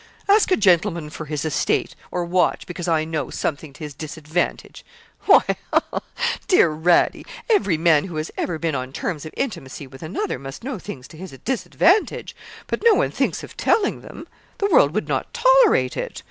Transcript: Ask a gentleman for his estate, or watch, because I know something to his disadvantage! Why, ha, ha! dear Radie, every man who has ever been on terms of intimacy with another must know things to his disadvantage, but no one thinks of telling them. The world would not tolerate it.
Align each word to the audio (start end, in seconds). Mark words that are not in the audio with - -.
Ask 0.27 0.49
a 0.49 0.57
gentleman 0.57 1.11
for 1.11 1.25
his 1.25 1.45
estate, 1.45 1.93
or 2.09 2.25
watch, 2.25 2.65
because 2.65 2.87
I 2.87 3.05
know 3.05 3.29
something 3.29 3.71
to 3.73 3.83
his 3.83 3.93
disadvantage! 3.93 4.83
Why, 5.27 5.43
ha, 5.71 5.83
ha! 5.93 5.99
dear 6.47 6.71
Radie, 6.75 7.23
every 7.51 7.77
man 7.77 8.05
who 8.05 8.15
has 8.15 8.31
ever 8.35 8.57
been 8.57 8.73
on 8.73 8.93
terms 8.93 9.27
of 9.27 9.33
intimacy 9.37 9.85
with 9.85 10.01
another 10.01 10.39
must 10.39 10.63
know 10.63 10.79
things 10.79 11.07
to 11.09 11.17
his 11.17 11.37
disadvantage, 11.45 12.35
but 12.65 12.81
no 12.83 12.95
one 12.95 13.11
thinks 13.11 13.43
of 13.43 13.55
telling 13.55 14.01
them. 14.01 14.27
The 14.57 14.69
world 14.71 14.95
would 14.95 15.07
not 15.07 15.31
tolerate 15.35 15.95
it. 15.95 16.19